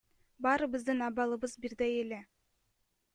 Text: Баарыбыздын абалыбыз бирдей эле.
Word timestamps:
Баарыбыздын 0.43 0.99
абалыбыз 1.07 1.53
бирдей 1.61 1.93
эле. 2.03 2.21